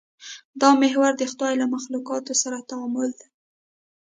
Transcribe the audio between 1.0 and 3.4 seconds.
د خدای له مخلوقاتو سره تعامل دی.